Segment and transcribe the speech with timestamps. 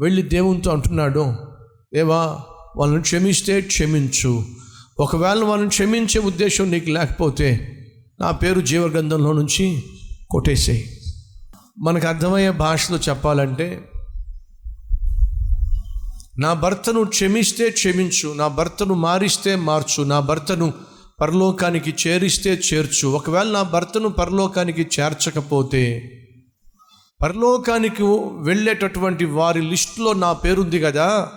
[0.00, 1.36] వెళ్ళి దేవునితో అంటున్నాడు
[1.94, 2.40] దేవా
[2.76, 4.44] వాళ్ళని క్షమిస్తే క్షమించు.
[5.00, 7.74] ఒకవేళ వాళ్ళని క్షమించే ఉద్దేశం నీకు లేకపోతే
[8.20, 9.82] నా పేరు జీవగ్రంథంలో నుంచి
[10.30, 11.00] కొట్టేసేయి.
[11.78, 13.90] మనకు అర్థమయ్యే భాషలో చెప్పాలంటే
[16.38, 20.72] నా భర్తను క్షమిస్తే క్షమించు నా భర్తను మారిస్తే మార్చు నా భర్తను
[21.20, 23.08] పరలోకానికి చేరిస్తే చేర్చు.
[23.08, 26.14] ఒకవేళ నా భర్తను పరలోకానికి చేర్చకపోతే
[27.22, 28.02] పరలోకానికి
[28.42, 31.32] వెళ్ళేటటువంటి వారి లిస్టులో నా పేరుంది కదా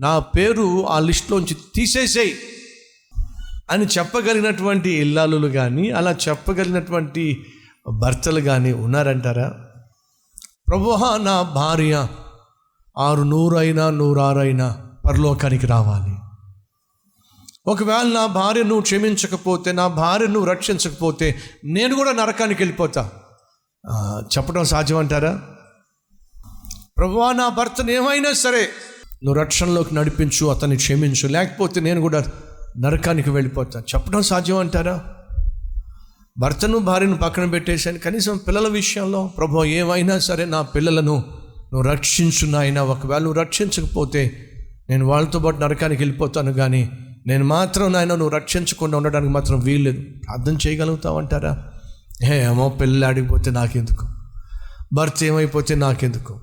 [0.00, 2.34] నా పేరు ఆ లిస్టులోంచి తీసేసేయి
[3.70, 7.46] అని చెప్పగలిగినటువంటి ఇల్లాలు కానీ అలా చెప్పగలిగినటువంటి
[7.98, 9.54] భర్తలు కానీ ఉన్నారంటారా?
[10.68, 12.08] ప్రభుహా నా భార్య
[12.98, 16.14] ఆరు నూరైనా నూరారైనా పరలోకానికి రావాలి.
[17.66, 23.10] ఒకవేళ నా భార్య నువ్వు క్షమించకపోతే నా భార్య నువ్వు రక్షించకపోతే నేను కూడా నరకానికి వెళ్ళిపోతా.
[24.22, 25.40] చెప్పడం సాధ్యం అంటారా
[26.98, 28.68] ప్రభువా నా భర్తను ఏమైనా సరే
[29.24, 32.24] నువ్వు రక్షణలోకి నడిపించు అతన్ని క్షమించు లేకపోతే నేను కూడా
[32.78, 33.80] నరకానికి వెళ్ళిపోతా.
[33.80, 35.04] చెప్పడం సాధ్యం అంటారా
[36.38, 37.98] భర్తను భార్యను పక్కన పెట్టేశాను.
[37.98, 41.24] కనీసం పిల్లల విషయంలో ప్రభు ఏమైనా సరే నా పిల్లలను
[41.72, 42.80] నువ్వు రక్షించు నాయన.
[42.80, 44.50] ఒకవేళ నువ్వు రక్షించకపోతే
[44.90, 46.90] నేను వాళ్ళతో పాటు నరకానికి వెళ్ళిపోతాను కానీ
[47.26, 50.00] నేను మాత్రం నాయన నువ్వు రక్షించకుండా ఉండడానికి మాత్రం వీల్లేదు.
[50.00, 51.52] ప్రార్థన చేయగలుగుతావంటారా?
[51.52, 51.71] హే
[52.24, 54.06] ఏమో పిల్లలు ఆడిపోతే నాకెందుకు?
[54.92, 56.40] భర్త ఏమైపోతే నాకెందుకు?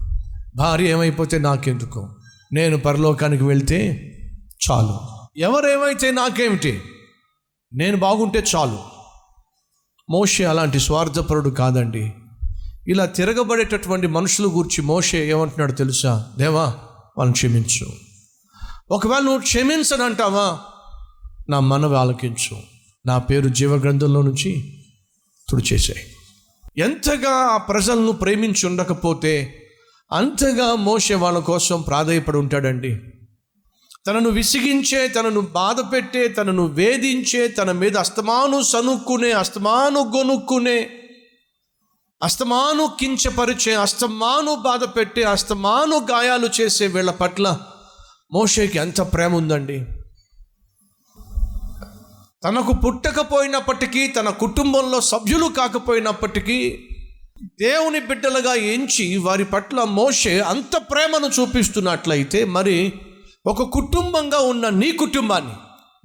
[0.56, 2.10] భార్య ఏమైపోతే నాకెందుకు?
[2.54, 4.06] నేను పరలోకానికి వెళ్తే
[4.72, 5.00] చాలు.
[5.38, 6.82] ఎవరేమైతే నాకేమిటి?
[7.74, 8.80] నేను బాగుంటే చాలు.
[10.10, 12.14] మోషే అలాంటి స్వార్థపరుడు కాదండి.
[12.88, 16.28] ఇలా తిరగబడేటటువంటి మనుషుల గురించి మోషే ఏమంటున్నాడు తెలుసా?
[16.38, 16.64] దేవా
[17.18, 17.88] వాళ్ళని క్షమించు.
[18.92, 20.60] ఒకవేళ నువ్వు క్షమించనంటావా?
[21.50, 22.58] నా మనవి ఆలకించు.
[23.06, 24.79] నా పేరు జీవగ్రంథంలో నుంచి
[25.50, 26.06] తుడిచేశాయి
[26.78, 29.34] ఎంతగా ఆ ప్రజలను ప్రేమించి ఉండకపోతే
[30.12, 33.00] అంతగా మోసే వాళ్ళ కోసం ప్రాధాయపడి ఉంటాడండి.
[34.08, 40.90] తనను విసిగించే తనను బాధ పెట్టే తనను వేధించే తన మీద అస్తమాను సనుక్కునే అస్తమాను గొనుక్కునే
[42.24, 47.58] అస్తమాను కించపరిచే అస్తమాను బాధ పెట్టే అస్తమాను గాయాలు చేసే వీళ్ళ పట్ల
[48.34, 49.86] మోషేకి ఎంత ప్రేమ ఉందండి.
[52.44, 56.88] తనకు పుట్టకపోయినప్పటికీ తన కుటుంబంలో సభ్యులు కాకపోయినప్పటికీ
[57.44, 62.94] దేవుని బిడ్డలుగా ఎంచి వారి పట్ల మోషే అంత ప్రేమను చూపిస్తున్నట్లయితే మరి
[63.46, 65.54] ఒక కుటుంబంగా ఉన్న నీ కుటుంబాన్ని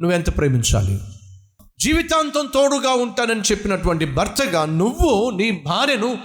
[0.01, 1.01] నువ్వెంత ప్రేమించాలి?
[1.81, 6.19] జీవితాంతం తోడుగా ఉంటానని చెప్పినటువంటి భర్తగా నువ్వు నీ భార్యను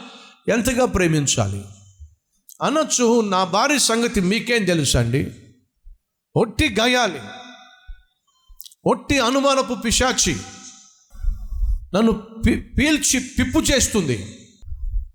[0.47, 1.65] ఎంతగా ప్రేమించాలి?
[2.63, 5.31] అనొచ్చు నా భార్య సంగతి మీకేం తెలుసండి?
[6.35, 7.19] ఒట్టి గయాలి.
[8.85, 10.37] ఒట్టి అనుమానపు పిశాచి
[11.95, 14.37] నన్ను పి పీల్చి పిప్పు చేస్తుంది.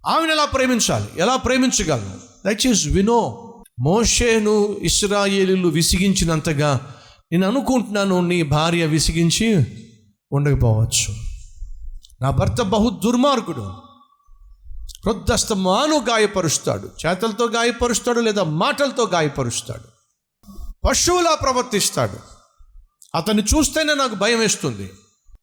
[0.07, 1.09] ఆమెను ఎలా ప్రేమించాలి?
[1.17, 2.17] ఎలా ప్రేమించగలను?
[2.47, 3.41] దయచేసి వినో
[3.81, 6.95] మోషేను ఇస్రాయేలీలు విసిగించినంతగా
[7.33, 9.67] నేను అనుకుంటున్నాను నీ భార్య విసిగించి
[10.33, 11.15] ఉండకపోవచ్చు.
[12.23, 13.61] నా భర్త బహు దుర్మార్గుడు.
[15.07, 16.91] వృద్ధస్తమాను గాయపరుస్తాడు.
[17.07, 19.95] చేతలతో గాయపరుస్తాడు లేదా మాటలతో గాయపరుస్తాడు.
[20.87, 22.34] పశువులా ప్రవర్తిస్తాడు.
[23.15, 24.91] అతన్ని చూస్తేనే నాకు భయం వేస్తుంది.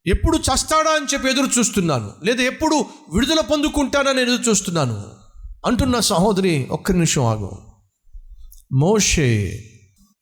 [0.07, 2.11] ఎప్పుడు చస్తాడా అని చెప్పి ఎదురు చూస్తున్నాను.
[2.23, 5.03] లేదా ఎప్పుడు విడుదల పొందుకుంటానని ఎదురు చూస్తున్నాను.
[5.65, 7.61] అంటున్న సహోదరి ఒక్క నిమిషం ఆగు.
[8.73, 9.59] మోషే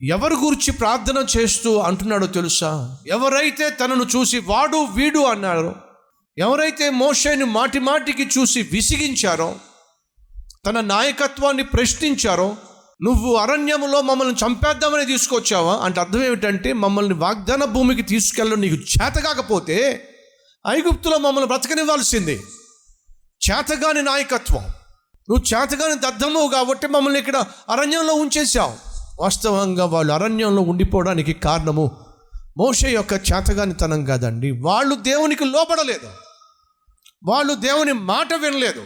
[0.03, 2.97] ఎవరి గురించి ప్రార్థన చేస్తూ అంటున్నాడో తెలుసా?
[3.07, 5.75] ఎవరైతే తనను చూసి వాడు వీడు అన్నారో
[6.37, 9.55] ఎవరైతే మోషేని మాటి మాటికి చూసి విసిగించారో
[10.65, 12.57] తన నాయకత్వాన్ని ప్రశ్నించారో
[13.01, 15.79] నువ్వు అరణ్యములో మమ్మల్ని చంపేద్దామని తీసుకొచ్చావా?
[15.83, 20.07] అంటే అర్థం ఏమిటంటే మమ్మల్ని వాగ్దాన భూమికి తీసుకెళ్ళడం నీకు చేత కాకపోతే
[20.67, 22.41] ఐగుప్తులో మమ్మల్ని బ్రతకనివ్వాల్సింది.
[23.51, 24.63] చేతగాని నాయకత్వం.
[25.29, 28.73] నువ్వు చేతగాని దద్దము కాబట్టి మమ్మల్ని ఇక్కడ అరణ్యంలో ఉంచేశావు.
[29.19, 32.05] వాస్తవంగా వాళ్ళు అరణ్యంలో ఉండిపోవడానికి కారణము
[32.57, 34.51] మోష యొక్క చేతగానితనం కాదండి.
[34.51, 36.09] వాళ్ళు దేవునికి లోపడలేదు
[37.23, 38.85] వాళ్ళు దేవుని మాట వినలేదు.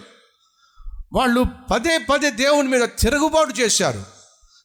[1.14, 4.13] వాళ్ళు పదే పదే దేవుని మీద తిరుగుబాటు చేశారు.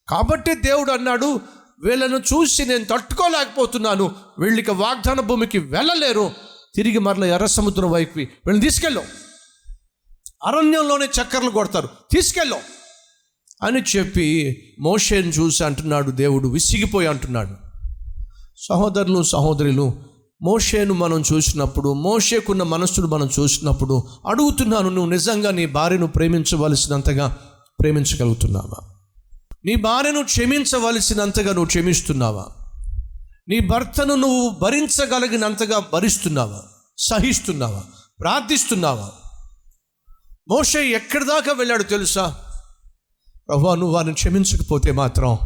[0.08, 1.40] కాబట్టి దేవుడు అన్నాడు
[1.84, 4.12] వీళ్ళను చూసి నేను తట్టుకోలేకపోతున్నాను.
[4.38, 6.31] వీళ్ళకి వాగ్దాన భూమికి వెళ్ళలేరు.
[6.75, 9.05] తిరిగి మరల ఎర్ర సముద్రం వైపు వీళ్ళని తీసుకెళ్ళాం.
[10.46, 11.88] అరణ్యంలోనే చక్కర్లు కొడతారు.
[12.12, 12.60] తీసుకెళ్ళాం
[13.62, 17.50] అని చెప్పి మోషేను చూసి అంటున్నాడు దేవుడు విసిగిపోయి అంటున్నాడు.
[18.58, 19.93] సహోదరులు సహోదరులు
[20.43, 27.38] మోషేను మనం చూసినప్పుడు మోషేకున్న మనస్సును మనం చూసినప్పుడు అడుగుతున్నాను నువ్వు నిజంగా నీ భార్యను ప్రేమించవలసినంతగా
[27.81, 28.88] ప్రేమించగలుగుతున్నావా?
[29.69, 32.47] నీ భార్యను క్షమించవలసినంతగా నువ్వు క్షమిస్తున్నావా?
[33.49, 36.62] నీ భర్తను నువ్వు భరించగలిగినంతగా భరిస్తున్నావా?
[36.99, 37.82] సహిస్తున్నావా?
[38.20, 39.11] ప్రార్థిస్తున్నావా?
[40.49, 42.38] మోషే ఎక్కడి దాకా వెళ్ళాడు తెలుసా?
[43.49, 45.38] ప్రభు నువ్వు వారిని క్షమించకపోతే మాత్రం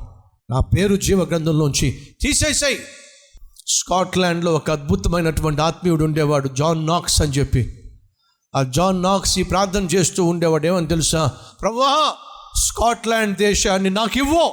[0.51, 2.79] నా పేరు జీవ గ్రంథంలోంచి తీసేసాయి.
[3.67, 7.93] స్కాట్లాండ్లో ఒక అద్భుతమైనటువంటి ఆత్మీయుడు ఉండేవాడు జాన్ నాక్స్ అని చెప్పి.
[8.57, 11.33] ఆ జాన్ నాక్స్ ఈ ప్రార్థన చేస్తూ ఉండేవాడు ఏమని తెలుసా?
[11.61, 12.15] ప్రభా
[12.57, 14.53] స్కాట్లాండ్ దేశాన్ని నాకు ఇవ్వు.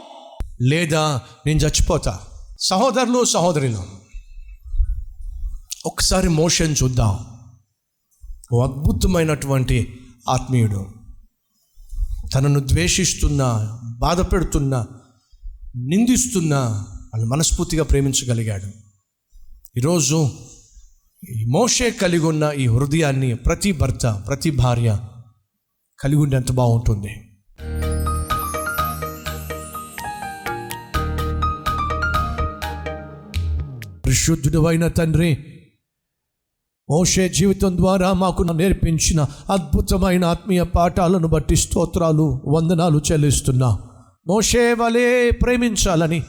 [0.62, 2.20] లేదా నేను చచ్చిపోతా.
[2.60, 3.84] సహోదరులు సహోదరులు
[5.86, 7.20] ఒకసారి మోషన్ చూద్దాం.
[8.54, 10.00] ఓ అద్భుతమైనటువంటి
[10.30, 10.88] ఆత్మీయుడు.
[12.36, 14.86] తనను ద్వేషిస్తున్న బాధ పెడుతున్న
[15.76, 18.66] నిందిస్తున్న వాళ్ళు మనస్ఫూర్తిగా ప్రేమించగలిగాడు.
[19.78, 20.30] ఈరోజు
[21.30, 25.00] ఈ మోషే కలిగి ఉన్న ఈ హృదయాన్ని ప్రతి భర్త ప్రతి భార్య
[26.00, 27.29] కలిగి ఉంటే ఎంత బాగుంటుంది.
[34.10, 35.38] పరిశుద్ధుడు అయిన తండ్రి
[36.90, 43.80] మోషే జీవితం ద్వారా మాకు నేర్పించిన అద్భుతమైన ఆత్మీయ పాఠాలను బట్టి స్తోత్రాలు వందనాలు చెల్లిస్తున్నా.
[44.28, 46.24] మోషే వలే ప్రేమించాలని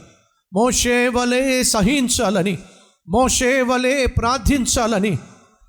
[0.53, 2.57] మోషే వలే సహించాలని
[3.09, 5.17] మోషే వలే ప్రార్థించాలని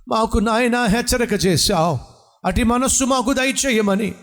[0.08, 1.98] మాకు నాయన హెచ్చరిక చేశావు.
[2.44, 4.14] అటు మనస్సు మాకు దయచేయమని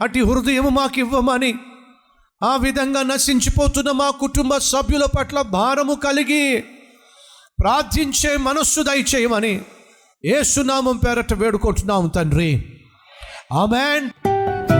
[0.00, 1.54] అటు హృదయం మాకు ఇవ్వమని
[2.44, 6.64] ఆ విధంగా నశించిపోతున్న మా కుటుంబ సభ్యుల పట్ల భారము కలిగి
[7.60, 9.60] ప్రార్థించే మనస్సు దయచేయమని
[10.24, 12.80] ఏసునామం పేరట వేడుకుంటున్నాము తండ్రి.
[13.52, 14.29] ఆమెన్.